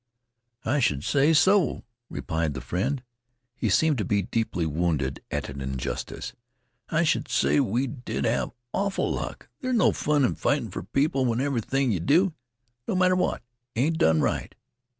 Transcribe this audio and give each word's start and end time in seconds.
"I 0.65 0.79
should 0.79 1.03
say 1.03 1.31
so," 1.31 1.83
replied 2.09 2.55
the 2.55 2.59
friend. 2.61 3.03
He 3.55 3.69
seemed 3.69 3.99
to 3.99 4.03
be 4.03 4.23
deeply 4.23 4.65
wounded 4.65 5.21
at 5.29 5.47
an 5.47 5.61
injustice. 5.61 6.33
"I 6.89 7.03
should 7.03 7.27
say 7.27 7.59
we 7.59 7.85
did 7.85 8.25
have 8.25 8.49
awful 8.73 9.11
luck! 9.11 9.47
There's 9.59 9.77
no 9.77 9.91
fun 9.91 10.25
in 10.25 10.33
fightin' 10.33 10.71
fer 10.71 10.81
people 10.81 11.25
when 11.25 11.39
everything 11.39 11.91
yeh 11.91 11.99
do 12.03 12.33
no 12.87 12.95
matter 12.95 13.15
what 13.15 13.43
ain't 13.75 13.99
done 13.99 14.21
right. 14.21 14.55